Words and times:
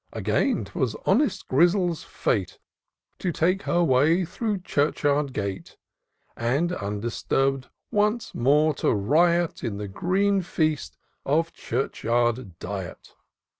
Again, 0.11 0.65
'twas 0.65 0.95
honest 1.05 1.47
Grizzle's 1.47 2.03
fate 2.03 2.57
To 3.19 3.31
take 3.31 3.61
her 3.69 3.83
way 3.83 4.25
through 4.25 4.61
church 4.61 5.03
yard 5.03 5.31
gate; 5.31 5.77
And, 6.35 6.71
undisturb'd, 6.71 7.69
once 7.91 8.33
more 8.33 8.73
to 8.81 8.95
riot 8.95 9.63
In 9.63 9.77
the 9.77 9.87
green 9.87 10.41
feast 10.41 10.97
of 11.23 11.53
church 11.53 12.03
yard 12.03 12.57
diet. 12.57 13.13